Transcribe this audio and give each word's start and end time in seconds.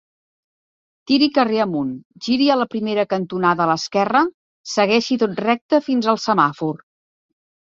Tiri 1.09 1.27
carrer 1.33 1.59
amunt, 1.65 1.91
giri 2.27 2.47
a 2.53 2.57
la 2.61 2.67
primera 2.75 3.05
cantonada 3.13 3.67
a 3.67 3.67
l'esquerra, 3.73 4.25
segueixi 4.75 5.19
tot 5.25 5.41
recte 5.49 5.85
fins 5.91 6.09
al 6.15 6.23
semàfor. 6.25 6.83